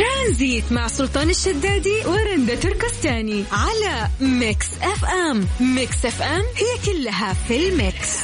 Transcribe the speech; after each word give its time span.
ترانزيت 0.00 0.72
مع 0.72 0.86
سلطان 0.86 1.30
الشدادي 1.30 2.06
ورندا 2.06 2.54
تركستاني 2.54 3.44
على 3.52 4.08
Mix 4.20 4.66
FM. 4.82 5.46
Mix 5.74 6.06
FM 6.06 6.40
هي 6.42 6.92
كلها 6.92 7.32
في 7.32 7.68
ال 7.68 7.78
mix. 7.78 8.18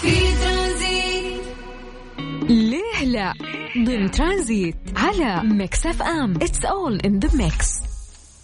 في 0.00 0.10
ترانزيت. 0.44 1.40
ليه 2.50 3.04
لا؟ 3.04 3.32
ضمن 3.78 4.10
ترانزيت 4.10 4.76
على 4.96 5.42
Mix 5.44 5.86
FM. 5.86 6.34
It's 6.42 6.64
all 6.64 7.00
in 7.00 7.18
the 7.18 7.36
mix 7.44 7.68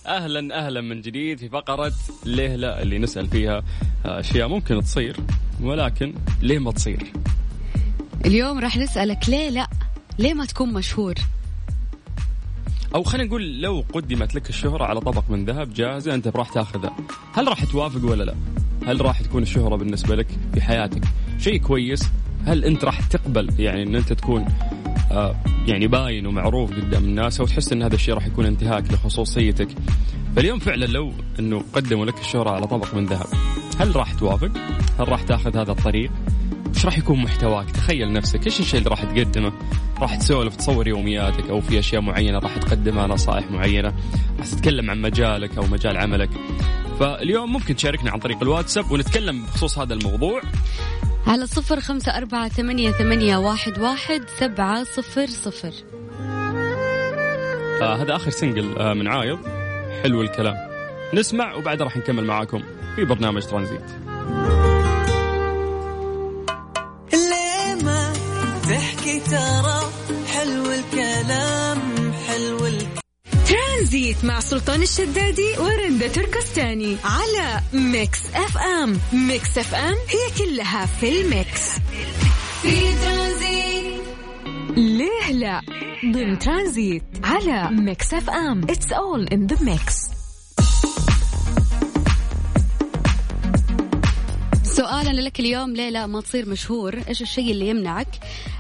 أهلا 0.07 0.67
أهلا 0.67 0.81
من 0.81 1.01
جديد 1.01 1.39
في 1.39 1.49
فقرة 1.49 1.93
ليه 2.25 2.57
لا 2.57 2.83
اللي 2.83 2.99
نسأل 2.99 3.27
فيها 3.29 3.63
أشياء 4.05 4.49
ممكن 4.49 4.81
تصير 4.83 5.17
ولكن 5.63 6.15
ليه 6.43 6.59
ما 6.59 6.73
تصير؟ 6.73 7.13
اليوم 8.25 8.59
راح 8.59 8.77
نسألك 8.77 9.29
ليه 9.29 9.49
لا؟ 9.51 9.67
ليه 10.19 10.35
ما 10.35 10.45
تكون 10.47 10.73
مشهور؟ 10.73 11.15
أو 12.95 13.03
خلينا 13.03 13.29
نقول 13.29 13.61
لو 13.61 13.85
قدمت 13.93 14.35
لك 14.35 14.49
الشهرة 14.49 14.85
على 14.85 15.01
طبق 15.01 15.25
من 15.29 15.45
ذهب 15.45 15.75
جاهزة 15.75 16.15
أنت 16.15 16.29
راح 16.29 16.49
تاخذها. 16.49 16.97
هل 17.35 17.49
راح 17.49 17.65
توافق 17.65 18.11
ولا 18.11 18.25
لا؟ 18.25 18.35
هل 18.87 19.01
راح 19.01 19.21
تكون 19.23 19.43
الشهرة 19.43 19.77
بالنسبة 19.77 20.17
لك 20.17 20.27
في 20.55 20.61
حياتك 20.61 21.03
شيء 21.39 21.57
كويس؟ 21.57 22.09
هل 22.47 22.65
أنت 22.65 22.85
راح 22.85 23.01
تقبل 23.01 23.51
يعني 23.59 23.83
أن 23.83 23.95
أنت 23.95 24.13
تكون 24.13 24.47
آه 25.11 25.37
يعني 25.67 25.87
باين 25.87 26.27
ومعروف 26.27 26.73
قدام 26.73 27.05
الناس 27.05 27.41
أو 27.41 27.47
تحس 27.47 27.73
أن 27.73 27.83
هذا 27.83 27.95
الشيء 27.95 28.15
راح 28.15 28.27
يكون 28.27 28.47
انتهاك 28.47 28.93
لخصوصيتك؟ 28.93 29.69
فاليوم 30.37 30.59
فعلا 30.59 30.87
لو 30.87 31.13
أنه 31.39 31.63
قدموا 31.73 32.07
لك 32.07 32.21
الشهرة 32.21 32.51
على 32.51 32.67
طبق 32.67 32.95
من 32.95 33.07
ذهب 33.07 33.27
هل 33.81 33.97
راح 33.97 34.15
توافق؟ 34.15 34.51
هل 34.99 35.09
راح 35.09 35.23
تاخذ 35.23 35.57
هذا 35.57 35.73
الطريق؟ 35.73 36.11
إيش 36.75 36.87
راح 36.87 36.99
يكون 36.99 37.23
محتواك؟ 37.23 37.71
تخيل 37.71 38.13
نفسك 38.13 38.47
إيش 38.47 38.61
الشيء 38.61 38.79
اللي 38.79 38.91
راح 38.91 39.05
تقدمه؟ 39.05 39.53
راح 40.01 40.17
تسولف 40.17 40.57
تصور 40.57 40.89
يومياتك 40.89 41.51
أو 41.51 41.61
في 41.61 41.79
أشياء 41.79 42.03
معينة 42.03 42.39
راح 42.39 42.57
تقدمها 42.57 43.07
نصائح 43.07 43.51
معينة 43.51 43.95
راح 44.39 44.47
تتكلم 44.47 44.91
عن 44.91 45.01
مجالك 45.01 45.59
أو 45.59 45.67
مجال 45.67 45.97
عملك. 45.97 46.31
فاليوم 47.01 47.53
ممكن 47.53 47.77
تشاركنا 47.77 48.11
عن 48.11 48.19
طريق 48.19 48.43
الواتساب 48.43 48.91
ونتكلم 48.91 49.43
بخصوص 49.43 49.79
هذا 49.79 49.95
الموضوع. 49.95 50.43
على 51.27 51.47
صفر 51.47 51.81
خمسة 51.81 52.17
أربعة 52.17 52.49
ثمانية, 52.49 52.91
ثمانية 52.91 53.37
واحد, 53.37 53.79
واحد 53.79 54.23
سبعة 54.39 54.85
صفر 54.85 55.27
صفر. 55.27 55.73
آه 57.83 58.03
هذا 58.03 58.17
آخر 58.17 58.31
سنجل 58.31 58.79
آه 58.79 58.95
من 58.95 59.09
عايض. 59.09 59.39
حلو 60.03 60.23
الكلام. 60.23 60.55
نسمع 61.15 61.55
وبعد 61.55 61.83
راح 61.83 61.97
نكمل 61.97 62.25
معاكم 62.25 62.63
في 62.97 63.05
برنامج 63.05 63.43
ترانزيت. 63.43 64.08
ترانزيت 73.99 74.25
مع 74.25 74.41
سلطان 74.41 74.83
الشدادي 74.83 75.59
ورندا 75.59 76.09
تركستاني 76.09 76.97
على 77.05 77.61
Mix 77.73 78.19
FM. 78.35 78.99
Mix 79.13 79.59
FM 79.59 79.95
هي 79.95 80.45
كلها 80.47 80.87
في 80.87 81.21
ال 81.21 81.31
mix. 81.31 81.71
في 82.63 82.93
ترانزيت. 83.05 84.03
ليه 84.77 85.33
لا؟ 85.33 85.61
ضمن 86.13 86.39
ترانزيت 86.39 87.03
على 87.25 87.71
Mix 87.71 88.15
FM. 88.15 88.63
It's 88.71 88.93
all 88.93 89.27
in 89.29 89.47
the 89.47 89.63
mix 89.63 90.08
سؤالنا 95.09 95.23
لك 95.23 95.41
اليوم 95.41 95.73
ليه 95.73 95.91
لا 95.91 96.07
ما 96.07 96.21
تصير 96.21 96.49
مشهور. 96.49 96.99
إيش 97.09 97.23
الشيء 97.23 97.51
اللي 97.51 97.69
يمنعك؟ 97.69 98.09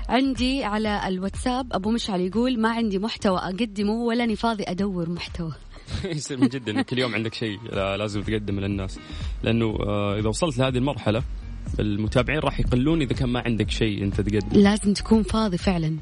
عندي 0.08 0.64
على 0.64 1.08
الواتساب 1.08 1.72
أبو 1.72 1.90
مشعل 1.90 2.20
يقول 2.20 2.60
ما 2.60 2.68
عندي 2.70 2.98
محتوى 2.98 3.38
أقدمه 3.38 3.92
ولا 3.92 4.24
اني 4.24 4.36
فاضي 4.36 4.64
أدور 4.66 5.10
محتوى. 5.10 5.52
يصير 6.04 6.38
من 6.40 6.48
جد 6.48 6.68
إنك 6.68 6.92
اليوم 6.92 7.14
عندك 7.14 7.34
شيء 7.34 7.58
لازم 7.72 8.22
تقدمه 8.22 8.60
للناس. 8.60 8.98
لأنه 9.42 9.78
آه، 9.80 10.18
إذا 10.18 10.28
وصلت 10.28 10.58
لهذه 10.58 10.76
المرحلة 10.76 11.22
المتابعين 11.80 12.38
راح 12.38 12.60
يقلون 12.60 13.02
إذا 13.02 13.14
كان 13.14 13.28
ما 13.28 13.40
عندك 13.40 13.70
شيء 13.70 14.02
أنت 14.02 14.20
تقدم 14.20 14.60
لازم 14.60 14.92
تكون 14.92 15.22
فاضي 15.22 15.58
فعلا. 15.58 15.96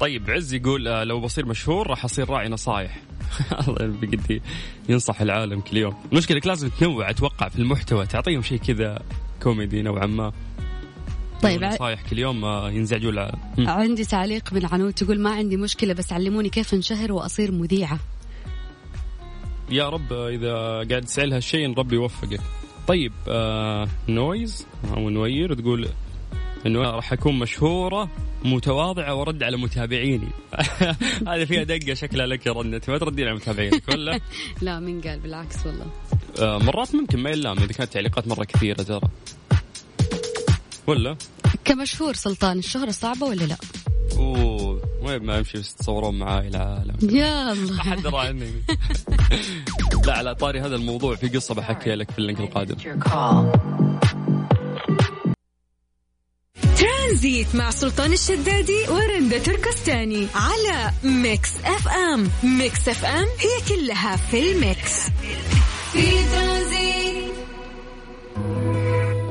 طيب 0.00 0.30
عز 0.30 0.54
يقول 0.54 0.88
آه، 0.88 1.04
لو 1.04 1.20
بصير 1.20 1.46
مشهور 1.46 1.86
راح 1.86 2.04
أصير 2.04 2.30
راعي 2.30 2.48
نصايح. 2.48 3.02
الله 3.68 3.86
بجد 3.86 4.42
ينصح 4.88 5.20
العالم 5.20 5.60
كل 5.60 5.76
يوم. 5.76 5.94
المشكلة 6.12 6.40
لازم 6.44 6.68
تنوع 6.68 7.10
أتوقع 7.10 7.48
في 7.48 7.58
المحتوى. 7.58 8.06
تعطيهم 8.06 8.42
شيء 8.42 8.58
كذا 8.58 9.02
كوميدي 9.42 9.82
نوعا 9.82 10.06
ما. 10.06 10.32
طيب 11.42 11.64
نصايح 11.64 12.02
كل 12.10 12.18
يوم 12.18 12.44
ينزعجوا 12.46 13.30
عندي 13.58 14.04
تعليق 14.04 14.52
من 14.52 14.66
عنود 14.66 14.92
تقول 14.92 15.20
ما 15.20 15.30
عندي 15.30 15.56
مشكلة 15.56 15.94
بس 15.94 16.12
علموني 16.12 16.48
كيف 16.48 16.74
انشهر 16.74 17.12
وأصير 17.12 17.52
مذيعة. 17.52 17.98
يا 19.70 19.88
رب 19.88 20.12
إذا 20.12 20.54
قاعد 20.90 21.04
تسأل 21.04 21.32
هالشيء 21.32 21.78
ربي 21.78 21.94
يوفقك. 21.94 22.40
طيب 22.88 23.12
آه 23.28 23.88
نويز 24.08 24.66
أو 24.96 25.10
نوير 25.10 25.54
تقول 25.54 25.88
إنه 26.66 26.80
راح 26.80 27.12
أكون 27.12 27.38
مشهورة 27.38 28.10
متواضعة 28.44 29.14
وأرد 29.14 29.42
على 29.42 29.56
متابعيني. 29.56 30.28
هذه 31.28 31.44
فيها 31.44 31.62
دقة 31.62 31.94
شكلها 31.94 32.26
لك 32.26 32.46
يا 32.46 32.52
رند 32.52 32.90
ما 32.90 32.98
تردين 32.98 33.26
على 33.26 33.36
متابعينك 33.36 33.88
ولا؟ 33.88 34.20
لا 34.62 34.80
من 34.80 35.00
قال 35.00 35.20
بالعكس 35.20 35.66
والله. 35.66 35.86
مرات 36.40 36.94
ممكن 36.94 37.18
ما 37.18 37.30
يلام 37.30 37.58
إذا 37.58 37.66
كانت 37.72 37.92
تعليقات 37.92 38.28
مرة 38.28 38.44
كثيرة 38.44 38.82
ترى. 38.82 39.08
ولا؟ 40.86 41.16
كمشهور 41.64 42.14
سلطان 42.14 42.58
الشهرة 42.58 42.90
صعبة 42.90 43.26
ولا 43.26 43.44
لا؟ 43.44 43.56
أوه 44.16 44.82
وين 45.02 45.22
ما 45.22 45.38
امشي 45.38 45.58
بس 45.58 45.74
تصورون 45.74 46.18
معاي 46.18 46.48
العالم 46.48 46.96
يا 47.02 47.52
الله. 47.52 47.78
حد 47.78 48.06
عني 48.06 48.52
لا 50.06 50.12
على 50.16 50.34
طاري 50.34 50.60
هذا 50.60 50.76
الموضوع 50.76 51.14
في 51.16 51.28
قصة 51.28 51.54
بحكي 51.54 51.94
لك 51.94 52.10
في 52.10 52.18
ال 52.18 52.22
link 52.22 52.40
القادم. 52.40 52.76
ترانزيت 56.78 57.54
مع 57.54 57.70
سلطان 57.70 58.12
الشدادي 58.12 58.88
ورندا 58.88 59.38
تركستاني 59.38 60.26
على 60.34 60.92
Mix 61.04 61.50
FM. 61.64 62.30
Mix 62.42 62.88
FM 62.88 63.24
هي 63.38 63.76
كلها 63.76 64.16
في 64.16 64.52
ال 64.52 64.62
mix. 64.62 65.02
في 65.02 65.55
ترانزيت 66.02 67.34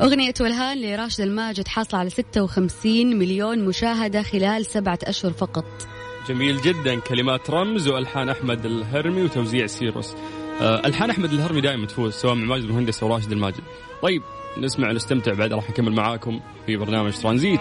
أغنية 0.02 0.34
ولهان 0.42 0.82
لراشد 0.82 1.22
الماجد 1.22 1.68
حاصلة 1.68 2.00
على 2.00 2.10
56 2.10 3.16
مليون 3.16 3.66
مشاهدة 3.66 4.24
خلال 4.24 4.66
سبعة 4.66 5.00
أشهر 5.04 5.32
فقط. 5.32 5.66
جميل 6.30 6.62
جدا. 6.62 7.00
كلمات 7.00 7.50
رمز 7.50 7.88
وألحان 7.88 8.30
أحمد 8.30 8.66
الهرمي 8.66 9.22
وتوزيع 9.22 9.68
سيروس. 9.68 10.14
آه، 10.62 10.88
ألحان 10.88 11.10
أحمد 11.10 11.34
الهرمي 11.34 11.62
دائما 11.62 11.86
تفوز 11.86 12.14
سواء 12.14 12.36
مع 12.36 12.46
ماجد 12.46 12.64
المهندس 12.64 13.04
أو 13.04 13.16
راشد 13.16 13.32
الماجد. 13.32 13.62
طيب 14.02 14.22
نسمع 14.58 14.90
ونستمتع 14.90 15.34
بعد 15.34 15.54
راح 15.54 15.70
نكمل 15.70 15.92
معاكم 15.92 16.40
في 16.66 16.78
برنامج 16.78 17.14
ترانزيت. 17.14 17.60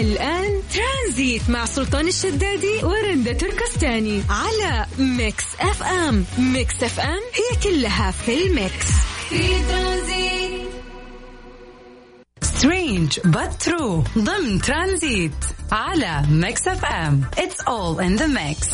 الآن 0.00 0.62
ترانزيت 0.74 1.50
مع 1.50 1.64
سلطان 1.64 2.08
الشدادي 2.08 2.84
ورندا 2.84 3.32
تركستاني 3.32 4.22
على 4.30 4.86
Mix 4.98 5.44
FM. 5.60 6.24
Mix 6.38 6.82
FM 6.82 7.20
هي 7.34 7.62
كلها 7.62 8.10
في 8.10 8.46
ال 8.46 8.54
mix. 8.54 8.86
Strange 12.42 13.18
but 13.24 13.62
true 13.62 14.04
ضمن 14.18 14.60
ترانزيت 14.60 15.44
على 15.72 16.22
Mix 16.30 16.68
FM. 16.68 17.20
It's 17.38 17.60
all 17.60 18.04
in 18.04 18.16
the 18.16 18.26
mix 18.26 18.68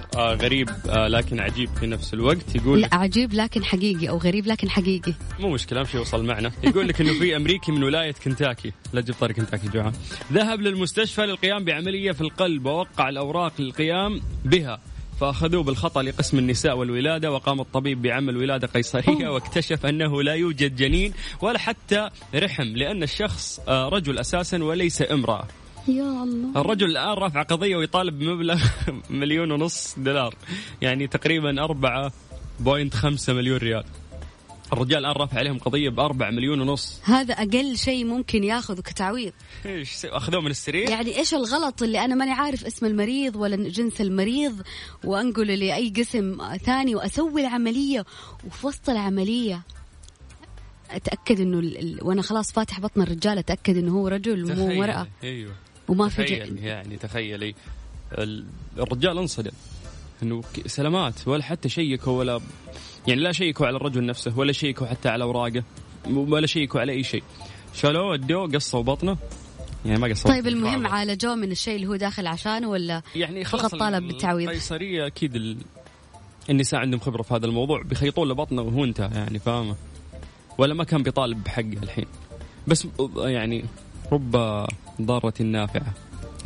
خبر 0.00 0.20
آه 0.20 0.34
غريب 0.34 0.70
آه 0.88 1.08
لكن 1.08 1.40
عجيب 1.40 1.70
في 1.80 1.86
نفس 1.86 2.14
الوقت. 2.14 2.54
يقول 2.54 2.80
لا 2.80 2.88
عجيب 2.92 3.32
لكن 3.34 3.64
حقيقي 3.64 4.08
أو 4.08 4.18
غريب 4.18 4.46
لكن 4.46 4.70
حقيقي. 4.70 5.14
مو 5.40 5.50
مشكلة 5.50 5.80
أمشي 5.80 5.98
وصل 5.98 6.24
معنا. 6.24 6.52
يقول 6.64 6.88
لك 6.88 7.00
إنه 7.00 7.12
في 7.12 7.36
أمريكي 7.36 7.72
من 7.72 7.84
ولاية 7.84 8.14
كنتاكي. 8.24 8.72
لا 8.92 9.00
تجيب 9.00 9.14
طاري 9.20 9.34
كنتاكي 9.34 9.68
جوعان 9.68 9.92
ذهب 10.32 10.60
للمستشفى 10.60 11.26
للقيام 11.26 11.64
بعملية 11.64 12.12
في 12.12 12.20
القلب 12.20 12.66
ووقع 12.66 13.08
الأوراق 13.08 13.52
للقيام 13.58 14.20
بها. 14.44 14.80
فأخذوه 15.20 15.62
بالخطأ 15.62 16.02
لقسم 16.02 16.38
النساء 16.38 16.76
والولادة 16.76 17.32
وقام 17.32 17.60
الطبيب 17.60 18.02
بعمل 18.02 18.36
ولادة 18.36 18.66
قيصرية 18.66 19.28
واكتشف 19.28 19.86
أنه 19.86 20.22
لا 20.22 20.34
يوجد 20.34 20.76
جنين 20.76 21.12
ولا 21.40 21.58
حتى 21.58 22.08
رحم 22.34 22.64
لأن 22.64 23.02
الشخص 23.02 23.60
آه، 23.68 23.88
رجل 23.88 24.18
أساسا 24.18 24.64
وليس 24.64 25.02
امرأة. 25.02 25.48
يا 25.88 26.22
الله. 26.22 26.60
الرجل 26.60 26.86
الآن 26.90 27.12
رافع 27.14 27.42
قضية 27.42 27.76
ويطالب 27.76 28.18
بمبلغ 28.18 28.62
مليون 29.10 29.50
ونص 29.52 29.94
دولار. 29.98 30.34
يعني 30.82 31.06
تقريبا 31.06 31.64
أربعة 31.64 32.12
بوينت 32.60 32.94
خمسة 32.94 33.32
مليون 33.32 33.58
ريال. 33.58 33.84
الرجال 34.72 34.98
الآن 34.98 35.12
رافع 35.12 35.38
عليهم 35.38 35.58
قضية 35.58 35.88
بأربع 35.88 36.30
مليون 36.30 36.60
ونص. 36.60 37.00
هذا 37.04 37.34
أقل 37.34 37.76
شيء 37.76 38.04
ممكن 38.04 38.44
ياخذه 38.44 38.80
كتعويض. 38.80 39.32
إيش 39.66 40.06
أخذوه 40.06 40.40
من 40.40 40.50
السرير؟ 40.50 40.90
يعني 40.90 41.18
إيش 41.18 41.34
الغلط 41.34 41.82
اللي 41.82 42.04
أنا 42.04 42.14
ماني 42.14 42.32
عارف 42.32 42.64
اسم 42.64 42.86
المريض 42.86 43.36
ولا 43.36 43.56
جنس 43.56 44.00
المريض؟ 44.00 44.62
وأنقله 45.04 45.54
لأي 45.54 45.88
قسم 45.96 46.56
ثاني 46.56 46.94
وأسوي 46.94 47.40
العملية. 47.42 48.04
وفي 48.46 48.66
وسط 48.66 48.90
العملية 48.90 49.62
أتأكد 50.90 51.40
إنه 51.40 51.58
ال... 51.58 51.98
وأنا 52.02 52.22
خلاص 52.22 52.52
فاتح 52.52 52.80
بطن 52.80 53.02
الرجال 53.02 53.38
أتأكد 53.38 53.76
إنه 53.76 53.92
هو 53.92 54.08
رجل 54.08 54.56
مو. 54.56 54.74
مرأة. 54.74 55.06
أيوه. 55.24 55.52
وما 55.88 56.08
في 56.08 56.24
تخيل. 56.24 56.58
يعني 56.64 56.96
تخيلي 56.96 57.54
ال- 58.12 58.44
الرجال 58.78 59.18
أنصدم 59.18 59.50
إنه 60.22 60.42
سلامات 60.66 61.28
ولا 61.28 61.42
حتى 61.42 61.68
شيكوا 61.68 62.18
ولا 62.18 62.40
يعني 63.08 63.20
لا 63.20 63.32
شيكوا 63.32 63.66
على 63.66 63.76
الرجل 63.76 64.06
نفسه 64.06 64.38
ولا 64.38 64.52
شيكوا 64.52 64.86
حتى 64.86 65.08
على 65.08 65.24
أوراقه 65.24 65.62
ولا 66.10 66.46
شيكوا 66.46 66.80
على 66.80 66.92
أي 66.92 67.02
شيء 67.02 67.22
شالوه 67.74 68.06
ودوه 68.10 68.48
قصوا 68.48 68.82
بطنه 68.82 69.16
يعني 69.86 69.98
ما 70.00 70.08
قصوا 70.08 70.30
طيب. 70.30 70.46
المهم 70.46 70.86
عالجوه 70.86 71.34
من 71.34 71.50
الشيء 71.52 71.76
اللي 71.76 71.86
هو 71.86 71.96
داخل 71.96 72.26
عشانه 72.26 72.68
ولا 72.68 73.02
يعني 73.16 73.44
فقط 73.44 73.60
خلاص 73.60 73.74
طالب 73.74 74.06
بالتعويض. 74.08 74.48
القيصرية 74.48 75.06
أكيد 75.06 75.36
ال... 75.36 75.56
النساء 76.50 76.80
عندهم 76.80 77.00
خبرة 77.00 77.22
في 77.22 77.34
هذا 77.34 77.46
الموضوع 77.46 77.82
بيخيطون 77.82 78.28
له 78.28 78.34
بطنه 78.34 78.62
وهو 78.62 78.84
انتهى 78.84 79.10
يعني 79.14 79.38
فاهمة 79.38 79.76
ولا 80.58 80.74
ما 80.74 80.84
كان 80.84 81.02
بيطالب 81.02 81.44
بحقه 81.44 81.78
الحين 81.82 82.06
بس 82.68 82.86
يعني 83.16 83.64
رب 84.12 84.66
ضارة 85.02 85.42
نافعة. 85.42 85.94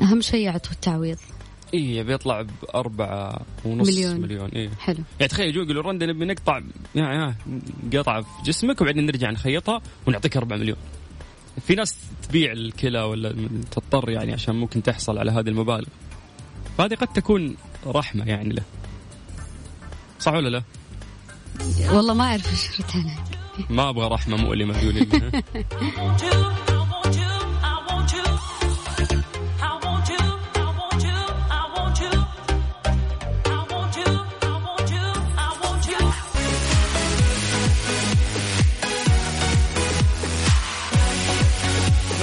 أهم 0.02 0.20
شيء 0.20 0.44
يعطوا 0.44 0.72
التعويض. 0.72 1.18
اي 1.74 2.04
بيطلع 2.04 2.42
بأربعة 2.62 3.40
ونص 3.64 3.88
مليون. 3.88 4.20
مليون, 4.20 4.48
إيه. 4.48 4.70
حلو. 4.78 4.98
يعني 5.20 5.28
تخيل 5.28 5.48
يجوا 5.48 5.64
يقولوا 5.64 5.82
رندا 5.82 6.06
نبي 6.06 6.24
نقطع 6.24 6.60
يعني 6.94 7.34
قطعة 7.94 8.20
في 8.20 8.28
جسمك 8.44 8.80
وبعدين 8.80 9.06
نرجع 9.06 9.30
نخيطها 9.30 9.82
ونعطيك 10.06 10.36
أربعة 10.36 10.56
مليون. 10.56 10.78
في 11.66 11.74
ناس 11.74 11.96
تبيع 12.28 12.52
الكلى 12.52 13.02
ولا 13.02 13.34
تضطر 13.70 14.10
يعني 14.10 14.32
عشان 14.32 14.54
ممكن 14.54 14.82
تحصل 14.82 15.18
على 15.18 15.30
هذه 15.30 15.48
المبالغ. 15.48 15.88
فهذه 16.78 16.94
قد 16.94 17.08
تكون 17.08 17.56
رحمة 17.86 18.24
يعني 18.24 18.48
له. 18.48 18.62
صح 20.20 20.32
ولا 20.32 20.48
لا؟ 20.48 20.62
والله 21.92 22.14
ما 22.14 22.24
أعرف 22.24 22.50
إيش 22.50 22.80
رد 22.80 23.10
ما 23.70 23.88
أبغى 23.88 24.08
رحمة 24.08 24.36
مؤلمة 24.36 24.80
قولي 24.80 25.06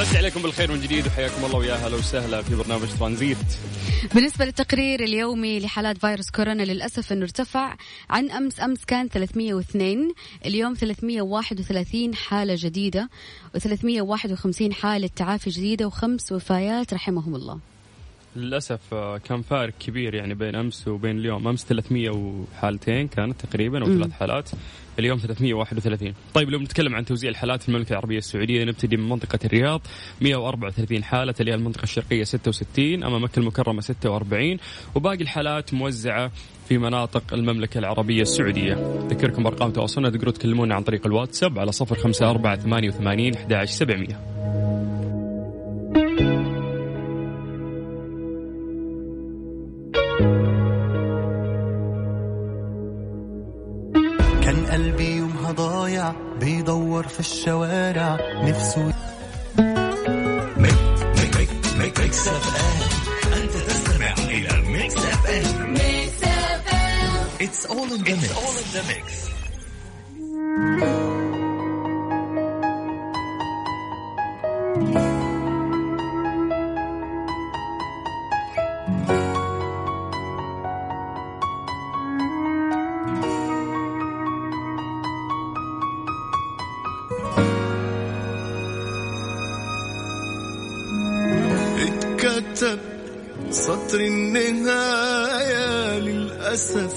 مسي 0.06 0.18
عليكم 0.18 0.42
بالخير 0.42 0.72
من 0.72 0.81
جديد 0.81 1.07
وحياكم 1.07 1.46
الله 1.46 1.57
ويا 1.57 1.74
هلا 1.74 1.96
وسهلا 1.96 2.42
في 2.42 2.56
برنامج 2.56 2.88
ترانزيت. 3.00 3.38
بالنسبة 4.13 4.46
للتقرير 4.46 5.04
اليومي 5.04 5.60
لحالات 5.60 5.98
فيروس 5.98 6.30
كورونا 6.30 6.63
للأسف 6.63 7.12
أنه 7.12 7.24
ارتفع. 7.24 7.75
عن 8.10 8.31
أمس 8.31 8.60
أمس 8.60 8.86
كان 8.86 9.07
302 9.10 10.13
اليوم 10.46 10.74
331 10.74 12.16
حالة 12.16 12.56
جديدة 12.57 13.10
و351 13.57 14.72
حالة 14.72 15.10
تعافي 15.16 15.50
جديدة 15.50 15.86
وخمس 15.86 16.31
وفايات 16.31 16.94
رحمهم 16.94 17.36
الله. 17.36 17.60
للأسف 18.36 18.94
آه، 18.94 19.18
كان 19.18 19.42
فارق 19.42 19.74
كبير 19.80 20.14
يعني 20.16 20.34
بين 20.34 20.56
أمس 20.56 20.88
وبين 20.88 21.18
اليوم. 21.18 21.48
أمس 21.48 21.66
300 21.66 22.10
وحالتين 22.10 23.08
كانت 23.08 23.46
تقريبا 23.46 23.80
مم. 23.80 23.86
ثلاث 23.86 24.12
حالات. 24.12 24.50
اليوم 25.00 25.18
331 25.18 26.14
طيب 26.34 26.50
لو 26.50 26.60
نتكلم 26.60 26.96
عن 26.96 27.06
توزيع 27.06 27.30
الحالات 27.30 27.62
في 27.62 27.70
المملكة 27.70 27.92
العربية 27.92 28.18
السعودية 28.18 28.64
نبتدي 28.64 28.98
من 28.98 29.10
منطقة 29.10 29.40
الرياض. 29.46 29.82
134 30.22 31.04
حالة 31.04 31.32
تليها 31.32 31.56
المنطقة 31.56 31.84
الشرقية 31.84 32.24
66 32.24 33.04
أما 33.04 33.20
مكة 33.20 33.40
المكرمة 33.40 33.82
46 33.82 34.58
وباقي 34.96 35.22
الحالات 35.22 35.74
موزعة 35.74 36.32
في 36.70 36.78
مناطق 36.78 37.34
المملكة 37.34 37.78
العربية 37.78 38.22
السعودية. 38.22 38.74
ذكركم 39.10 39.48
أرقام 39.48 39.72
تواصلنا 39.72 40.10
تقدروا 40.10 40.34
تكلمونا 40.34 40.76
عن 40.76 40.84
طريق 40.84 41.06
الواتساب 41.06 41.60
على 41.60 41.72
054 41.82 42.58
88 42.58 43.36
11700 43.36 44.36
كان 54.46 54.66
قلبي 54.66 55.16
يومها 55.16 55.52
ضايع 55.52 56.14
بيدور 56.40 57.08
في 57.08 57.20
الشوارع 57.20 58.18
نفسه 58.44 58.94
ميكس 61.78 62.28
اف 62.28 62.56
ام 62.56 63.42
انت 63.42 63.52
تستمع 63.52 64.14
إلى 64.18 64.62
ميكس 64.62 64.96
اف 64.96 65.26
ام 65.28 65.74
ميكس 65.74 66.24
اف 66.24 66.74
ام 66.74 67.46
It's 67.48 67.66
all 67.66 67.90
in 67.96 68.04
the 68.06 68.84
mix. 68.92 69.35
سطر 93.68 94.00
النهاية 94.00 96.00
للأسف 96.00 96.94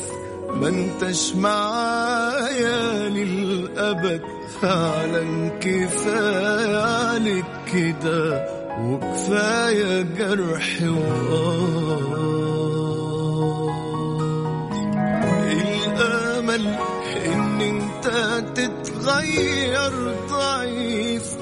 ما 0.55 0.69
انتش 0.69 1.35
معايا 1.35 3.09
للأبد. 3.09 4.23
فعلا 4.63 5.49
كفاية 5.61 6.77
عليك 6.83 7.45
كده 7.73 8.47
وكفاية 8.81 10.03
جرح 10.03 10.83
وآه 10.83 12.09
الأمل 15.53 16.67
إن 17.27 17.61
أنت 17.61 18.07
تتغير 18.55 19.93
ضعيف 20.31 20.38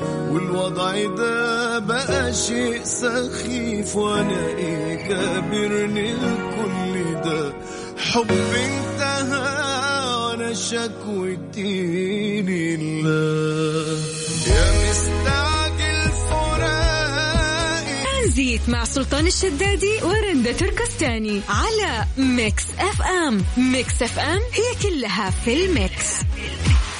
والوضع 0.03 1.05
ده 1.17 1.79
بقى 1.79 2.35
شيء 2.35 2.81
سخيف 2.85 3.97
وأنا 3.97 4.47
إيه 4.47 5.09
جابرني 5.09 6.11
الكل 6.13 7.21
ده. 7.25 7.53
حب 7.99 8.31
انتهى 8.31 10.17
وأنا 10.17 10.55
شكوتي 10.55 12.43
لله 12.43 13.99
يا 14.47 14.91
مستعجل 14.91 16.11
فراقي 16.31 18.05
ترانزيت 18.05 18.69
مع 18.69 18.85
سلطان 18.85 19.27
الشدادي 19.27 19.99
ورندا 20.03 20.53
تركستاني 20.53 21.41
على 21.49 22.05
Mix 22.19 22.65
FM. 22.79 23.45
Mix 23.57 24.03
FM 24.03 24.41
هي 24.53 24.91
كلها 24.91 25.31
في 25.45 25.65
ال 25.65 25.73
mix. 25.73 26.07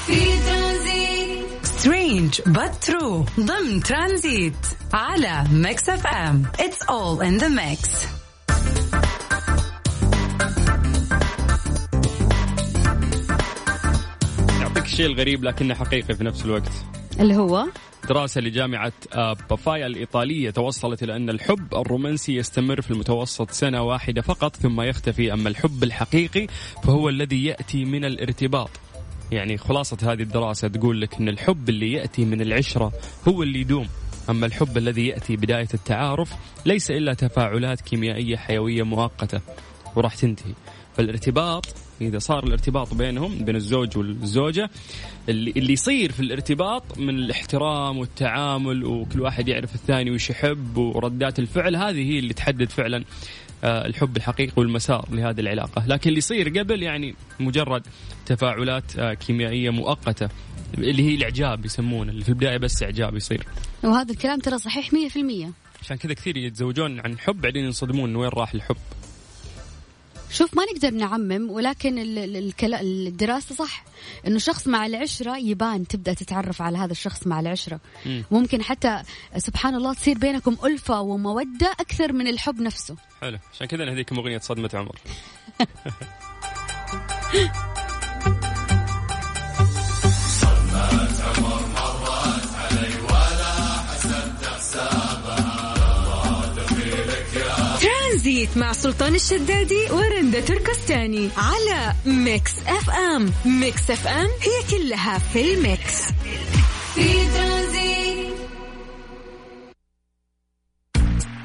في 0.07 0.36
strange 1.87 2.41
but 2.41 2.89
true. 2.89 3.41
ضمن 3.41 3.83
ترانزيت 3.83 4.57
على 4.93 5.45
Mix 5.53 5.89
FM 5.89 6.43
It's 6.59 6.83
all 6.83 7.21
in 7.21 7.39
the 7.43 7.49
mix 7.49 8.07
يعطيك 14.61 14.85
الشيء 14.85 15.07
الغريب 15.07 15.45
لكنه 15.45 15.75
حقيقي 15.75 16.15
في 16.15 16.25
نفس 16.25 16.45
الوقت. 16.45 16.71
اللي 17.21 17.37
هو؟ 17.37 17.67
دراسة 18.09 18.41
لجامعة 18.41 18.93
آه، 19.13 19.37
بافايا 19.51 19.87
الإيطالية 19.87 20.51
توصلت 20.51 21.03
إلى 21.03 21.17
أن 21.17 21.31
الحب 21.31 21.75
الرومانسي 21.75 22.37
يستمر 22.37 22.81
في 22.81 22.91
المتوسط 22.91 23.51
سنة 23.51 23.83
واحدة 23.83 24.23
فقط 24.23 24.57
ثم 24.57 24.81
يختفي. 24.81 25.33
أما 25.33 25.49
الحب 25.49 25.83
الحقيقي 25.83 26.47
فهو 26.85 27.09
الذي 27.09 27.45
يأتي 27.45 27.85
من 27.85 28.05
الارتباط. 28.05 28.71
يعني 29.33 29.59
خلاصة 29.59 29.97
هذه 30.03 30.23
الدراسة 30.23 30.69
تقول 30.69 31.01
لك 31.01 31.15
أن 31.15 31.29
الحب 31.29 31.69
اللي 31.69 31.93
يأتي 31.93 32.25
من 32.25 32.41
العشرة 32.41 32.93
هو 33.29 33.43
اللي 33.43 33.61
يدوم. 33.61 33.89
أما 34.31 34.47
الحب 34.47 34.77
الذي 34.77 35.07
يأتي 35.07 35.37
بداية 35.37 35.69
التعارف 35.75 36.33
ليس 36.67 36.91
إلا 36.91 37.15
تفاعلات 37.15 37.81
كيميائية 37.81 38.37
حيوية 38.37 38.83
مؤقتة 38.83 39.41
وراح 39.97 40.15
تنتهي. 40.15 40.53
فالارتباط 40.97 41.67
إذا 42.01 42.19
صار 42.19 42.45
الارتباط 42.45 42.95
بينهم 42.95 43.45
بين 43.45 43.57
الزوج 43.57 43.99
والزوجة 43.99 44.71
اللي, 45.29 45.53
اللي 45.57 45.73
يصير 45.73 46.13
في 46.13 46.21
الارتباط 46.21 46.99
من 46.99 47.09
الاحترام 47.09 47.99
والتعامل 47.99 48.85
وكل 48.85 49.21
واحد 49.21 49.49
يعرف 49.49 49.75
الثاني 49.75 50.11
وش 50.11 50.31
يحب 50.31 50.77
وردات 50.77 51.39
الفعل 51.39 51.77
هذه 51.77 52.13
هي 52.13 52.19
اللي 52.19 52.35
تحدد 52.35 52.71
فعلا 52.71 53.05
الحب 53.65 54.17
الحقيقي 54.17 54.53
والمسار 54.57 55.09
لهذه 55.11 55.41
العلاقة. 55.41 55.87
لكن 55.87 56.09
اللي 56.09 56.19
يصير 56.19 56.59
قبل 56.59 56.83
يعني 56.83 57.15
مجرد 57.41 57.83
تفاعلات 58.27 58.99
آه، 58.99 59.15
كيميائية 59.15 59.71
مؤقتة 59.71 60.29
اللي 60.79 61.03
هي 61.03 61.15
الإعجاب 61.15 61.65
يسمونه 61.65 62.13
اللي 62.13 62.25
في 62.25 62.29
البداية 62.29 62.57
بس 62.57 62.83
إعجاب 62.83 63.17
يصير. 63.17 63.47
وهذا 63.85 64.13
الكلام 64.13 64.41
ترى 64.41 64.59
صحيح 64.59 64.91
100% 64.93 65.53
عشان 65.83 65.97
كذا 65.97 66.15
كثير 66.15 66.37
يتزوجون 66.37 67.01
عن 67.01 67.19
حب 67.19 67.41
بعدين 67.41 67.65
ينصدمون 67.65 68.17
وين 68.17 68.29
راح 68.29 68.55
الحب. 68.55 68.77
شوف 70.31 70.57
ما 70.57 70.65
نقدر 70.65 70.91
نعمم 70.91 71.51
ولكن 71.51 71.95
الدراسة 72.73 73.55
صح. 73.55 73.85
إنه 74.27 74.39
شخص 74.39 74.69
مع 74.69 74.87
العشرة 74.87 75.37
يبان 75.37 75.87
تبدأ 75.87 76.15
تتعرف 76.15 76.63
على 76.63 76.79
هذا 76.79 76.93
الشخص 76.93 77.27
مع 77.27 77.41
العشرة. 77.41 77.81
م. 78.07 78.23
ممكن 78.31 78.63
حتى 78.63 79.03
سبحان 79.37 79.75
الله 79.75 79.95
تصير 79.95 80.19
بينكم 80.19 80.57
ألفة 80.65 81.01
ومودة 81.01 81.73
أكثر 81.81 82.13
من 82.13 82.29
الحب 82.29 82.61
نفسه. 82.61 82.97
حلو. 83.21 83.39
عشان 83.53 83.67
كذا 83.67 83.85
نهديكم 83.85 84.19
أغنية 84.19 84.39
صدمة 84.39 84.71
عمر. 84.75 84.99
ترانزيت 98.47 98.57
مع 98.57 98.73
سلطان 98.73 99.15
الشدادي 99.15 99.91
ورندا 99.91 100.41
تركستاني 100.41 101.31
على 101.37 101.95
Mix 102.07 102.53
FM. 102.67 103.33
Mix 103.45 103.91
FM 103.91 104.27
هي 104.27 104.79
كلها 104.79 105.19
في 105.19 105.55
ال 105.55 105.64
mix. 105.64 106.03
في 106.95 107.29
ترانزيت 107.35 108.35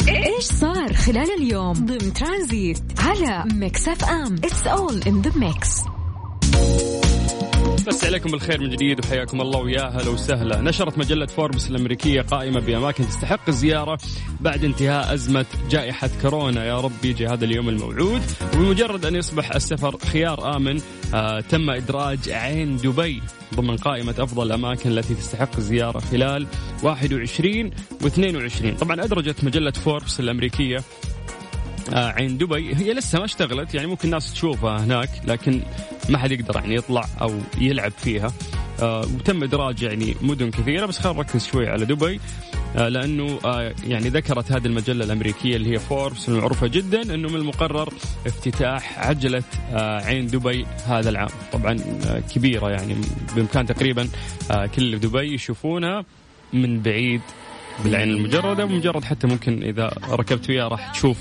إيش 0.07 0.43
صار 0.45 0.93
خلال 0.93 1.31
اليوم 1.37 1.73
ضمن 1.73 2.13
ترانزيت 2.13 2.83
على 2.99 3.43
Mix 3.53 3.87
FM؟ 3.87 4.35
It's 4.35 4.67
all 4.67 5.01
in 5.07 5.21
the 5.21 5.31
mix 5.35 5.69
مسى 7.87 8.05
عليكم 8.05 8.31
بالخير 8.31 8.61
من 8.61 8.69
جديد 8.69 8.99
وحياكم 8.99 9.41
الله 9.41 9.59
ويا 9.59 9.81
هلا 9.83 10.09
وسهلا. 10.09 10.61
نشرت 10.61 10.97
مجلة 10.97 11.25
فوربس 11.25 11.69
الأمريكية 11.69 12.21
قائمة 12.21 12.59
بأماكن 12.59 13.07
تستحق 13.07 13.47
الزيارة 13.47 13.97
بعد 14.41 14.63
انتهاء 14.63 15.13
أزمة 15.13 15.45
جائحة 15.69 16.09
كورونا. 16.21 16.65
يا 16.65 16.79
رب 16.79 17.05
يجي 17.05 17.27
هذا 17.27 17.45
اليوم 17.45 17.69
الموعود 17.69 18.21
وبمجرد 18.53 19.05
أن 19.05 19.15
يصبح 19.15 19.55
السفر 19.55 19.97
خيار 19.97 20.55
آمن 20.55 20.81
آه 21.13 21.39
تم 21.39 21.69
إدراج 21.69 22.29
عين 22.29 22.77
دبي 22.77 23.21
ضمن 23.55 23.77
قائمة 23.77 24.15
أفضل 24.19 24.47
الأماكن 24.47 24.89
التي 24.91 25.13
تستحق 25.15 25.55
الزيارة 25.57 25.99
خلال 25.99 26.47
21 26.83 27.71
و22 28.03 28.79
طبعا 28.79 29.03
أدرجت 29.03 29.43
مجلة 29.43 29.71
فوربس 29.71 30.19
الأمريكية 30.19 30.77
عين 31.93 32.37
دبي. 32.37 32.75
هي 32.75 32.93
لسه 32.93 33.19
ما 33.19 33.25
اشتغلت 33.25 33.73
يعني 33.75 33.87
ممكن 33.87 34.05
الناس 34.07 34.33
تشوفها 34.33 34.83
هناك 34.83 35.09
لكن 35.25 35.61
ما 36.09 36.17
حد 36.17 36.31
يقدر 36.31 36.55
يعني 36.55 36.75
يطلع 36.75 37.05
أو 37.21 37.33
يلعب 37.57 37.91
فيها. 37.91 38.31
آه 38.81 38.99
وتم 38.99 39.43
إدراج 39.43 39.81
يعني 39.81 40.15
مدن 40.21 40.51
كثيرة 40.51 40.85
بس 40.85 40.99
خلينا 40.99 41.17
نركز 41.19 41.45
شوي 41.45 41.67
على 41.67 41.85
دبي. 41.85 42.19
آه 42.75 42.87
لأنه 42.89 43.39
آه 43.45 43.73
يعني 43.87 44.09
ذكرت 44.09 44.51
هذه 44.51 44.65
المجلة 44.65 45.05
الأمريكية 45.05 45.55
اللي 45.55 45.71
هي 45.73 45.79
فوربس 45.79 46.29
المعروفة 46.29 46.67
جدا 46.67 47.01
إنه 47.01 47.29
من 47.29 47.35
المقرر 47.35 47.93
افتتاح 48.25 48.99
عجلة 48.99 49.43
آه 49.73 50.01
عين 50.01 50.27
دبي 50.27 50.65
هذا 50.87 51.09
العام. 51.09 51.29
طبعا 51.53 51.77
آه 52.07 52.19
كبيرة 52.19 52.69
يعني 52.69 52.95
بإمكان 53.35 53.65
تقريبا 53.65 54.07
آه 54.51 54.65
كل 54.65 54.81
اللي 54.81 54.99
في 54.99 55.07
دبي 55.07 55.33
يشوفونها 55.33 56.05
من 56.53 56.81
بعيد 56.81 57.21
بالعين 57.83 58.09
المجردة 58.09 58.65
ومجرد 58.65 59.03
حتى 59.03 59.27
ممكن 59.27 59.63
إذا 59.63 59.93
ركبت 60.09 60.45
فيها 60.45 60.67
راح 60.67 60.91
تشوف 60.91 61.17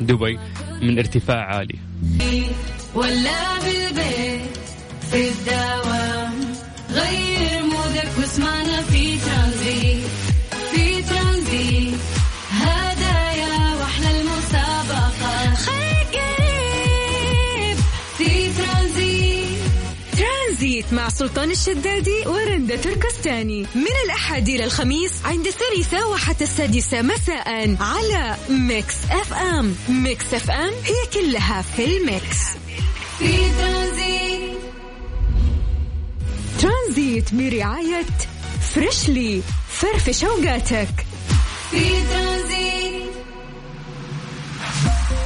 دبي 0.00 0.38
من 0.82 0.98
ارتفاع 0.98 1.56
عالي. 1.56 1.78
ولا 2.94 3.58
بالبيت 3.64 4.56
في 5.10 5.28
الدوام 5.28 6.34
غير 6.90 7.62
mood 7.62 8.00
ك 8.00 8.10
واسمعنا 8.18 8.82
في 8.82 8.93
سلطان 21.24 21.50
الشدادي 21.50 22.26
ورندا 22.26 22.76
تركستاني. 22.76 23.62
من 23.74 23.94
الأحد 24.04 24.48
إلى 24.48 24.64
الخميس 24.64 25.12
عند 25.24 25.46
الثالثة 25.46 26.08
وحتى 26.08 26.44
السادسة 26.44 27.02
مساء 27.02 27.76
على 27.80 28.36
Mix 28.48 28.94
FM. 29.10 29.74
Mix 29.88 30.34
FM 30.34 30.72
هي 30.84 31.06
كلها 31.14 31.62
في 31.62 31.84
ال 31.84 31.95
mix. 31.95 32.38
في 33.18 33.52
ترانزيت 33.58 34.58
ترانزيت 36.60 37.34
برعاية 37.34 38.06
Freshly. 38.74 39.42
فرفش 39.68 40.24
أوقاتك. 40.24 41.06
في 41.70 41.90
ترانزيت. 42.12 43.10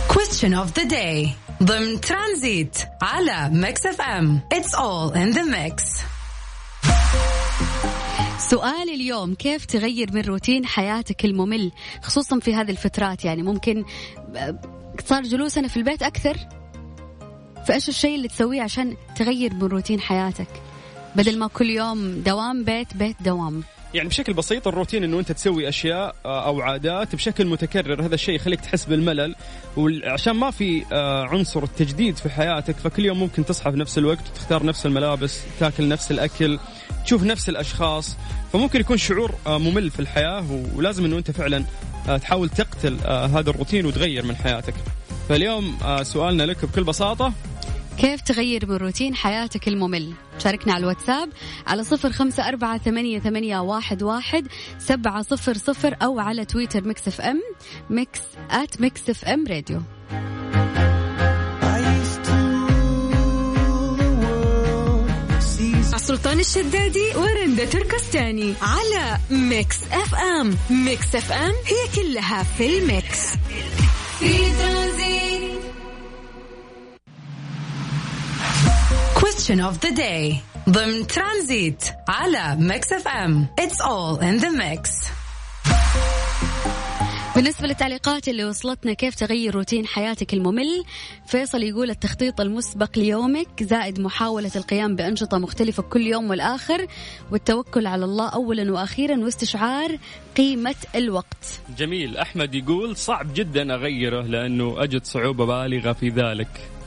Question 0.08 0.52
of 0.54 0.74
the 0.80 0.86
day. 0.90 1.47
ضمن 1.62 2.00
ترانزيت 2.00 2.78
على 3.02 3.50
Mix 3.52 3.86
FM. 3.86 4.40
It's 4.54 4.74
all 4.74 5.14
in 5.14 5.36
the 5.36 5.42
mix. 5.42 5.82
سؤال 8.38 8.88
اليوم 8.94 9.34
كيف 9.34 9.64
تغير 9.64 10.12
من 10.12 10.20
روتين 10.20 10.66
حياتك 10.66 11.24
الممل؟ 11.24 11.72
خصوصا 12.02 12.40
في 12.40 12.54
هذه 12.54 12.70
الفترات 12.70 13.24
يعني 13.24 13.42
ممكن 13.42 13.84
صار 15.04 15.22
جلوسنا 15.22 15.68
في 15.68 15.76
البيت 15.76 16.02
أكثر؟ 16.02 16.36
فإيش 17.66 17.88
الشيء 17.88 18.14
اللي 18.14 18.28
تسويه 18.28 18.62
عشان 18.62 18.96
تغير 19.16 19.54
من 19.54 19.64
روتين 19.64 20.00
حياتك؟ 20.00 20.62
بدل 21.16 21.38
ما 21.38 21.46
كل 21.46 21.70
يوم 21.70 22.22
دوام 22.22 22.64
بيت 22.64 22.96
بيت 22.96 23.16
دوام. 23.20 23.62
يعني 23.94 24.08
بشكل 24.08 24.32
بسيط 24.32 24.68
الروتين 24.68 25.04
إنه 25.04 25.18
أنت 25.18 25.32
تسوي 25.32 25.68
أشياء 25.68 26.14
آه، 26.24 26.46
أو 26.46 26.60
عادات 26.60 27.14
بشكل 27.14 27.46
متكرر 27.46 28.02
هذا 28.02 28.14
الشيء 28.14 28.34
يخليك 28.34 28.60
تحس 28.60 28.84
بالملل. 28.84 29.34
وعشان 29.76 30.32
ما 30.32 30.50
في 30.50 30.84
آه، 30.92 31.24
عنصر 31.24 31.62
التجديد 31.62 32.16
في 32.16 32.28
حياتك 32.28 32.76
فكل 32.76 33.04
يوم 33.04 33.18
ممكن 33.20 33.44
تصحى 33.44 33.70
في 33.70 33.78
نفس 33.78 33.98
الوقت 33.98 34.28
وتختار 34.30 34.66
نفس 34.66 34.86
الملابس 34.86 35.40
تاكل 35.60 35.88
نفس 35.88 36.10
الأكل 36.10 36.58
تشوف 37.04 37.22
نفس 37.22 37.48
الأشخاص. 37.48 38.16
فممكن 38.52 38.80
يكون 38.80 38.96
شعور 38.96 39.34
آه، 39.46 39.58
ممل 39.58 39.90
في 39.90 40.00
الحياة 40.00 40.44
ولازم 40.74 41.04
إنه 41.04 41.18
أنت 41.18 41.30
فعلا 41.30 41.64
تحاول 42.20 42.48
تقتل 42.48 42.98
هذا 43.06 43.50
الروتين 43.50 43.86
وتغير 43.86 44.24
من 44.24 44.36
حياتك. 44.36 44.74
فاليوم 45.28 45.78
سؤالنا 46.02 46.42
لك 46.42 46.64
بكل 46.64 46.84
بساطة 46.84 47.32
كيف 47.98 48.20
تغير 48.20 48.66
من 48.66 48.76
روتين 48.76 49.14
حياتك 49.14 49.68
الممل؟ 49.68 50.12
شاركنا 50.38 50.72
على 50.72 50.80
الواتساب 50.80 51.28
على 51.66 51.84
صفر 51.84 52.12
خمسة 52.12 52.48
أربعة 52.48 52.78
ثمانية, 52.78 53.18
ثمانية 53.18 53.58
واحد, 53.58 54.02
واحد 54.02 54.48
سبعة 54.78 55.22
صفر 55.22 55.54
صفر 55.54 55.96
أو 56.02 56.20
على 56.20 56.44
تويتر 56.44 56.84
Mix 56.84 57.08
FM 57.08 57.42
Mix 57.90 58.20
at 58.50 58.80
Mix 58.80 59.10
FM 59.10 59.46
Radio. 59.46 59.82
سلطان 65.96 66.40
الشدادي 66.40 67.16
ورندا 67.16 67.64
تركستاني 67.64 68.54
على 68.62 69.18
Mix 69.30 69.76
FM. 69.92 70.56
Mix 70.70 71.14
FM 71.14 71.52
هي 71.66 72.02
كلها 72.02 72.42
في 72.42 72.78
ال 72.78 72.87
mix. 72.87 73.20
في 74.18 74.52
Question 79.48 79.64
of 79.64 79.80
the 79.80 79.92
day. 79.96 80.34
ضمن 80.68 81.06
ترانزيت 81.06 81.84
على 82.08 82.56
Mix 82.60 82.92
FM 82.92 83.46
It's 83.60 83.80
all 83.80 84.20
in 84.20 84.44
the 84.44 84.50
mix. 84.50 84.90
بالنسبة 87.36 87.66
للتعليقات 87.66 88.28
اللي 88.28 88.44
وصلتنا 88.44 88.92
كيف 88.92 89.14
تغير 89.14 89.54
روتين 89.54 89.86
حياتك 89.86 90.34
الممل؟ 90.34 90.84
فيصل 91.26 91.62
يقول 91.62 91.90
التخطيط 91.90 92.40
المسبق 92.40 92.98
ليومك 92.98 93.62
زائد 93.62 94.00
محاولة 94.00 94.50
القيام 94.56 94.96
بأنشطة 94.96 95.38
مختلفة 95.38 95.82
كل 95.82 96.06
يوم 96.06 96.30
والآخر 96.30 96.86
والتوكل 97.32 97.86
على 97.86 98.04
الله 98.04 98.28
أولا 98.28 98.72
وأخيرا 98.72 99.16
واستشعار 99.16 99.98
قيمة 100.36 100.76
الوقت. 100.94 101.60
جميل. 101.78 102.16
أحمد 102.16 102.54
يقول 102.54 102.96
صعب 102.96 103.34
جدا 103.34 103.74
أغيره 103.74 104.22
لأنه 104.22 104.82
أجد 104.82 105.04
صعوبة 105.04 105.44
بالغة 105.44 105.92
في 105.92 106.08
ذلك. 106.08 106.77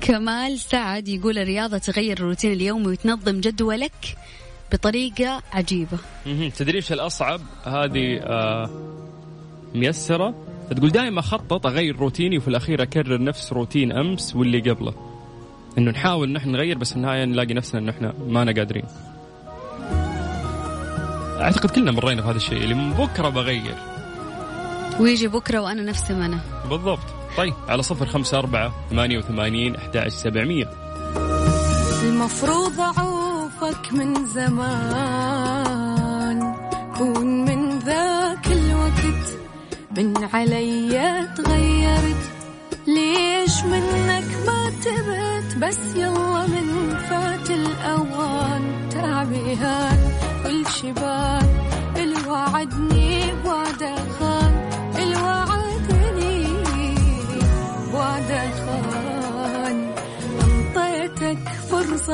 كمال 0.00 0.58
سعد 0.58 1.08
يقول 1.08 1.38
الرياضة 1.38 1.78
تغير 1.78 2.16
الروتين 2.16 2.52
اليومي 2.52 2.86
وتنظم 2.86 3.40
جدولك 3.40 4.16
بطريقة 4.72 5.42
عجيبة. 5.52 5.98
تدري 6.56 6.76
إيش 6.76 6.92
الأصعب 6.92 7.40
هذه 7.64 8.20
آه 8.22 8.70
ميسرة. 9.74 10.34
تقول 10.76 10.90
دائما 10.90 11.20
أخطط 11.20 11.66
أغير 11.66 11.96
روتيني 11.96 12.38
وفي 12.38 12.48
الأخير 12.48 12.82
أكرر 12.82 13.22
نفس 13.22 13.52
روتين 13.52 13.92
أمس 13.92 14.36
واللي 14.36 14.70
قبله. 14.70 14.94
إنه 15.78 15.90
نحاول 15.90 16.32
نحن 16.32 16.50
نغير 16.50 16.78
بس 16.78 16.96
النهاية 16.96 17.24
نلاقي 17.24 17.54
نفسنا 17.54 17.80
إنه 17.80 17.90
إحنا 17.90 18.14
ما 18.28 18.42
أنا 18.42 18.52
قادرين. 18.52 18.84
أعتقد 21.40 21.70
كلنا 21.70 21.92
مرينا 21.92 22.22
في 22.22 22.28
هذا 22.28 22.36
الشيء 22.36 22.62
اللي 22.62 22.74
من 22.74 22.92
بكرة 22.92 23.28
بغير. 23.28 23.74
ويجي 25.00 25.28
بكرة 25.28 25.58
وأنا 25.58 25.82
نفسي 25.82 26.14
ما 26.14 26.26
أنا. 26.26 26.40
بالضبط. 26.70 27.17
طيب 27.36 27.54
على 27.68 27.82
صفر 27.82 28.06
خمسة 28.06 28.38
أربعة 28.38 28.72
ثمانية 28.90 29.18
وثمانين 29.18 29.76
أحد 29.76 30.08
سبعمية. 30.08 30.70
المفروض 32.02 32.80
أعوفك 32.80 33.92
من 33.92 34.26
زمان. 34.26 35.58
كون 36.98 37.44
من 37.44 37.78
ذاك 37.78 38.46
الوقت. 38.46 39.38
من 39.96 40.24
علي 40.32 41.28
تغيرت. 41.36 42.30
ليش 42.86 43.64
منك 43.64 44.28
ما 44.46 44.70
تبت؟ 44.84 45.56
بس 45.62 45.78
يلا 45.96 46.46
من 46.46 46.96
فات 47.10 47.50
الأوان. 47.50 48.88
تعبي 48.90 49.54
هان 49.54 49.98
كل 50.44 50.66
شبان 50.66 51.48
الوعدني 51.96 53.07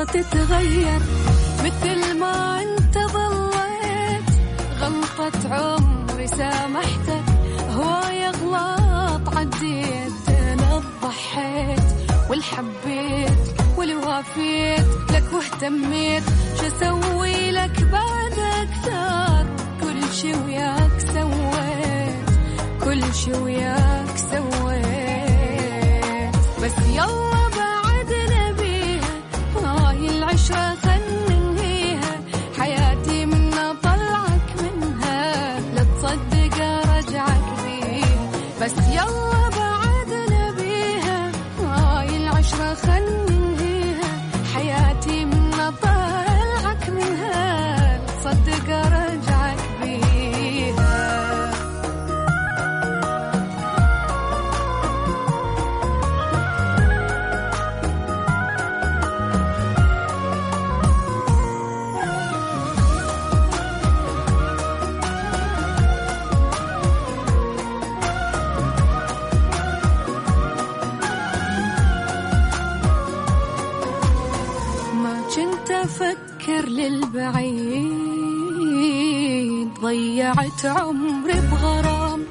تتغير 0.03 1.01
مثل 1.65 2.19
ما 2.19 2.61
انت 2.61 2.97
ضليت 2.97 4.29
غلطة 4.79 5.53
عمري 5.53 6.27
سامحتك 6.27 7.23
هواي 7.71 8.27
غلط 8.27 9.37
عديت. 9.37 10.29
أنا 10.29 10.81
ضحيت 11.03 11.83
والحبيت 12.29 13.39
والوافيت 13.77 14.85
لك 15.11 15.23
واهتميت. 15.33 16.23
شو 16.59 16.67
أسوي 16.67 17.51
لك 17.51 17.83
بعد 17.91 18.39
أكثر؟ 18.39 19.45
كل 19.83 20.13
شي 20.13 20.33
وياك 20.33 20.99
سويت. 21.13 22.25
كل 22.83 23.13
شي 23.13 23.33
وياك 23.33 23.84
عمري 80.65 81.39
بغرام 81.51 82.25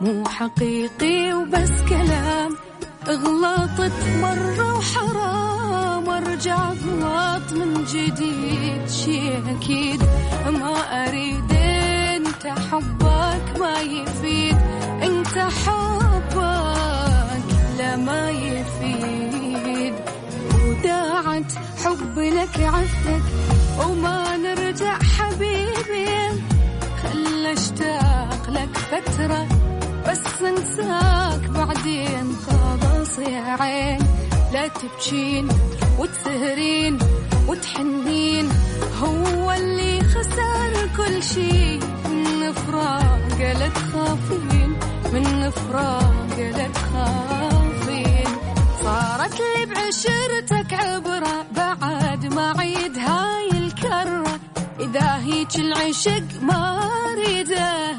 مو 0.00 0.24
حقيقي 0.28 1.32
وبس 1.32 1.70
كلام. 1.88 2.56
غلطت 3.08 3.92
مرة 4.22 4.76
وحرام 4.76 6.08
ارجع 6.08 6.70
غلط 6.70 7.52
من 7.52 7.84
جديد. 7.84 8.88
شي 8.88 9.38
أكيد 9.38 10.02
ما 10.46 10.74
أريد 11.06 11.52
أنت 11.52 12.46
حبك 12.46 13.60
ما 13.60 13.80
يفيد. 13.80 14.58
أنت 15.02 15.38
حبك 15.38 16.34
لا 17.78 17.96
ما 17.96 18.30
يفيد. 18.30 19.94
وداعت 20.64 21.52
حب 21.84 22.18
لك 22.18 22.60
عفتك 22.60 23.22
وما 23.80 24.27
انساك 30.78 31.50
بعدين 31.50 32.36
خلاص 32.46 33.18
يا 33.18 33.56
عين 33.60 33.98
لا 34.52 34.68
تبكين 34.68 35.48
وتسهرين 35.98 36.98
وتحنين. 37.48 38.48
هو 39.02 39.52
اللي 39.52 40.00
خسر 40.00 40.88
كل 40.96 41.22
شي 41.22 41.78
من 42.08 42.52
فراق 42.52 43.38
لا 43.38 43.68
تخافين. 43.68 44.76
من 45.12 45.50
فراق 45.50 46.36
لا 46.38 46.68
تخافين. 46.68 48.28
صارت 48.82 49.40
لي 49.40 49.66
بعشرتك 49.66 50.74
عبرة 50.74 51.46
بعد 51.56 52.34
ما 52.34 52.54
عيد 52.58 52.98
هاي 52.98 53.50
الكرة. 53.50 54.40
إذا 54.80 55.16
هيج 55.24 55.60
العشق 55.60 56.42
ما 56.42 56.80
أريدها 57.12 57.98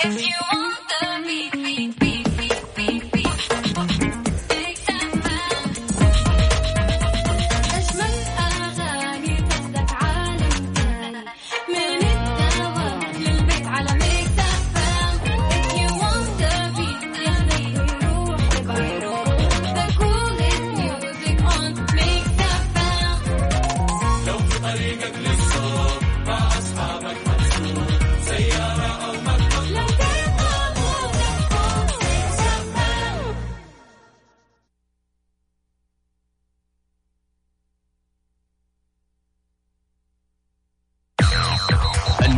If 0.00 0.22
you 0.22 0.34
want 0.52 0.67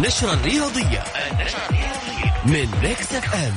النشرة 0.01 0.33
الرياضية. 0.33 1.03
من 2.47 2.69
Mix 2.83 3.15
FM. 3.15 3.53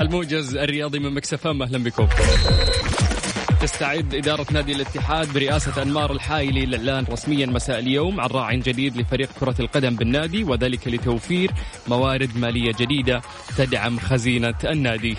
الموجز 0.00 0.56
الرياضي 0.56 0.98
من 0.98 1.14
Mix 1.14 1.43
FM 1.43 1.62
أهلا 1.62 1.78
بكم. 1.78 2.08
تستعد 3.60 4.14
إدارة 4.14 4.46
نادي 4.50 4.72
الاتحاد 4.72 5.32
برئاسة 5.32 5.82
أنمار 5.82 6.12
الحائلي 6.12 6.66
للإعلان 6.66 7.04
رسميا 7.10 7.46
مساء 7.46 7.78
اليوم 7.78 8.20
عن 8.20 8.28
راع 8.28 8.54
جديد 8.54 8.96
لفريق 8.96 9.28
كرة 9.40 9.56
القدم 9.60 9.96
بالنادي 9.96 10.44
وذلك 10.44 10.88
لتوفير 10.88 11.50
موارد 11.88 12.36
مالية 12.36 12.72
جديدة 12.72 13.22
تدعم 13.56 13.98
خزينة 13.98 14.58
النادي. 14.64 15.16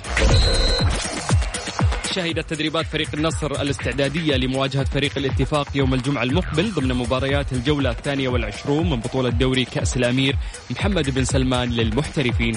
شهدت 2.11 2.49
تدريبات 2.49 2.85
فريق 2.85 3.09
النصر 3.13 3.51
الاستعدادية 3.61 4.35
لمواجهة 4.35 4.83
فريق 4.83 5.17
الاتفاق 5.17 5.67
يوم 5.75 5.93
الجمعة 5.93 6.23
المقبل 6.23 6.71
ضمن 6.71 6.93
مباريات 6.93 7.53
الجولة 7.53 7.91
الثانية 7.91 8.29
والعشرون 8.29 8.89
من 8.89 8.99
بطولة 8.99 9.29
دوري 9.29 9.65
كأس 9.65 9.97
الأمير 9.97 10.35
محمد 10.71 11.09
بن 11.09 11.23
سلمان 11.23 11.69
للمحترفين. 11.69 12.55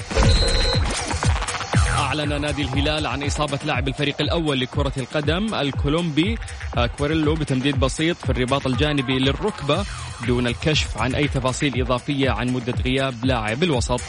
أعلن 1.97 2.41
نادي 2.41 2.61
الهلال 2.61 3.07
عن 3.07 3.23
إصابة 3.23 3.59
لاعب 3.65 3.87
الفريق 3.87 4.21
الأول 4.21 4.59
لكرة 4.59 4.93
القدم 4.97 5.53
الكولومبي 5.53 6.37
آه، 6.77 6.85
كواريلو 6.85 7.33
بتمديد 7.33 7.79
بسيط 7.79 8.17
في 8.17 8.29
الرباط 8.29 8.67
الجانبي 8.67 9.19
للركبة 9.19 9.85
دون 10.27 10.47
الكشف 10.47 10.97
عن 10.97 11.15
أي 11.15 11.27
تفاصيل 11.27 11.81
إضافية 11.81 12.29
عن 12.29 12.47
مدة 12.49 12.73
غياب 12.85 13.25
لاعب 13.25 13.63
الوسط. 13.63 14.01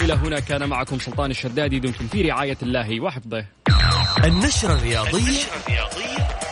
إلى 0.00 0.12
هنا 0.12 0.40
كان 0.40 0.68
معكم 0.68 0.98
سلطان 0.98 1.30
الشدادي 1.30 1.78
دمتم 1.78 2.06
في 2.06 2.22
رعاية 2.22 2.58
الله 2.62 3.00
وحفظه. 3.00 3.44
النشرة 4.18 4.74
الرياضية 4.74 5.42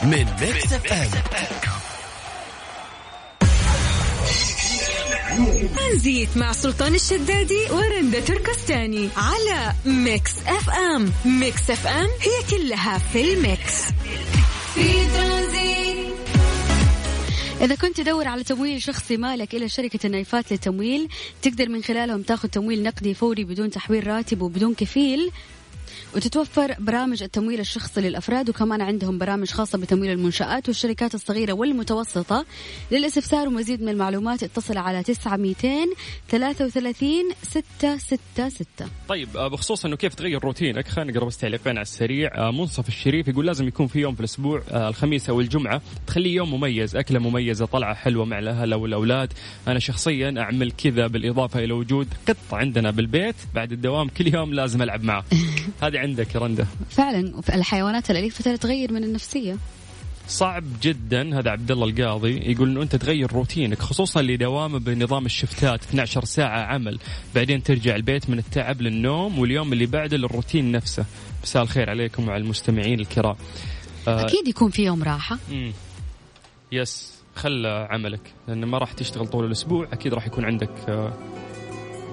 من 0.03 0.27
ميكس 0.41 0.73
اف 0.73 0.93
ام 0.93 1.09
ترانزيت 5.77 6.37
مع 6.37 6.53
سلطان 6.53 6.95
الشدادي 6.95 7.67
ورندا 7.71 8.21
تركستاني 8.21 9.09
على 9.17 9.73
Mix 9.85 10.33
FM 10.47 11.13
Mix 11.25 11.71
FM 11.71 12.09
هي 12.21 12.59
كلها 12.59 12.99
في 12.99 13.33
ال 13.35 13.44
mix. 13.44 13.83
في 14.75 15.07
ترانزيت 15.17 16.13
إذا 17.61 17.75
كنت 17.75 17.97
تدور 17.97 18.29
على 18.29 18.45
تمويل 18.45 18.83
شخصي 18.83 19.17
مالك 19.17 19.55
إلا 19.55 19.69
شركة 19.69 20.07
النايفات 20.07 20.53
للتمويل 20.53 21.09
تقدر 21.43 21.69
من 21.69 21.83
خلالهم 21.83 22.23
تاخذ 22.23 22.49
تمويل 22.49 22.83
نقدي 22.83 23.15
فوري 23.15 23.45
بدون 23.45 23.71
تحويل 23.71 24.07
راتب 24.07 24.43
وبدون 24.43 24.75
كفيل. 24.75 25.31
وتتوفر 26.17 26.75
برامج 26.79 27.23
التمويل 27.23 27.61
الشخصي 27.61 28.01
للأفراد 28.01 28.51
وكمان 28.51 28.81
عندهم 28.81 29.19
برامج 29.19 29.51
خاصة 29.51 29.79
بتمويل 29.79 30.11
المنشآت 30.11 30.69
والشركات 30.69 31.15
الصغيرة 31.15 31.53
والمتوسطة. 31.53 32.45
للاستفسار 32.91 33.49
ومزيد 33.49 33.83
من 33.83 33.89
المعلومات 33.89 34.43
اتصل 34.43 34.79
على 34.79 35.03
900 35.03 35.55
33 36.29 37.09
666 37.43 38.89
طيب 39.09 39.37
آه، 39.37 39.49
بخصوص 39.49 39.85
إنه 39.85 39.97
كيف 39.97 40.15
تغير 40.15 40.45
روتينك 40.45 40.89
خلينا 40.89 41.13
نقرأ 41.13 41.25
بس 41.25 41.39
تعليقين 41.39 41.77
على 41.77 41.83
السريع. 41.83 42.31
آه، 42.35 42.51
منصف 42.51 42.89
الشريف 42.89 43.29
يقول 43.29 43.47
لازم 43.47 43.69
يكون 43.69 43.87
في 43.87 44.01
يوم 44.01 44.15
في 44.15 44.21
الأسبوع 44.21 44.63
آه، 44.71 44.89
الخميس 44.89 45.31
أو 45.31 45.41
الجمعة 45.41 45.83
تخليه 46.07 46.35
يوم 46.35 46.55
مميز 46.55 46.97
أكلة 46.97 47.19
مميزة 47.19 47.67
طلعة 47.67 47.95
حلوة 47.95 48.25
مع 48.25 48.39
الأهل 48.39 48.73
أو 48.73 48.87
الأولاد. 48.87 49.33
أنا 49.69 49.79
شخصيا 49.79 50.35
أعمل 50.39 50.73
كذا 50.73 51.07
بالإضافة 51.07 51.65
إلى 51.65 51.73
وجود 51.73 52.09
قط 52.29 52.37
عندنا 52.53 52.91
بالبيت 52.91 53.37
بعد 53.55 53.73
الدوام 53.73 54.09
كل 54.09 54.35
يوم 54.35 54.55
لازم 54.55 54.83
ألعب 54.83 55.05
معه. 55.05 55.25
هذه 55.83 55.99
عندك 55.99 56.35
يا 56.35 56.41
رنده 56.41 56.67
فعلا 56.91 57.33
الحيوانات 57.55 58.11
الأليفة 58.11 58.57
تغير 58.57 58.93
من 58.93 59.05
النفسية. 59.05 59.57
صعب 60.29 60.65
جدا 60.83 61.39
هذا 61.39 61.51
عبد 61.51 61.71
الله 61.71 61.87
القاضي 61.87 62.51
يقول 62.51 62.71
إنه 62.71 62.83
أنت 62.83 62.97
تغير 62.97 63.33
روتينك 63.33 63.79
خصوصا 63.79 64.21
اللي 64.21 64.37
دوامه 64.37 64.79
بنظام 64.79 65.27
الشفتات 65.27 65.85
12 65.85 66.25
ساعة 66.25 66.61
عمل 66.63 66.99
بعدين 67.35 67.63
ترجع 67.63 67.97
البيت 67.97 68.31
من 68.31 68.39
التعب 68.39 68.83
للنوم 68.83 69.39
واليوم 69.39 69.73
اللي 69.73 69.87
بعده 69.87 70.17
للروتين 70.17 70.73
نفسه. 70.73 71.05
مساء 71.43 71.63
الخير 71.63 71.91
عليكم 71.91 72.29
وعلى 72.29 72.43
المستمعين 72.43 73.01
الكرام. 73.01 73.37
آه، 74.09 74.21
أكيد 74.25 74.49
يكون 74.49 74.71
في 74.71 74.85
يوم 74.85 75.03
راحة. 75.03 75.39
مم. 75.51 75.73
Yes 76.73 77.13
خل 77.37 77.67
عملك 77.67 78.21
لأن 78.49 78.65
ما 78.65 78.79
راح 78.79 78.93
تشتغل 78.93 79.27
طول 79.27 79.47
الأسبوع 79.47 79.89
أكيد 79.93 80.15
راح 80.15 80.27
يكون 80.27 80.45
عندك 80.45 80.71
آه، 80.89 81.13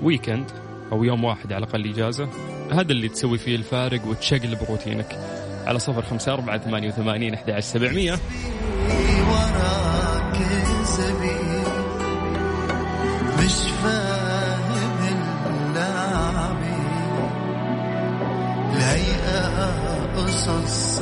weekend 0.03 0.68
أو 0.91 1.03
يوم 1.03 1.23
واحد 1.23 1.53
على 1.53 1.65
الأقل 1.65 1.89
إجازة. 1.89 2.29
هذا 2.71 2.91
اللي 2.91 3.09
تسوي 3.09 3.37
فيه 3.37 3.55
الفارق 3.55 4.07
وتشقلب 4.07 4.59
روتينك. 4.69 5.19
على 5.65 5.79
صفر 5.79 6.01
خمسة 6.01 6.33
أربعة 6.33 6.57
ثمانية 6.57 6.87
وثمانين 6.87 7.33
أحد 7.33 7.49
عشر 7.49 7.67
سبعمية. 7.67 8.19
مش 13.39 13.53
فاهم 13.83 14.99
اللعبة 15.47 16.79
الهيئة 18.73 19.71
قصص 20.15 21.01